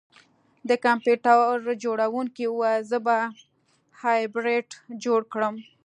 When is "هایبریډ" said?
4.01-4.67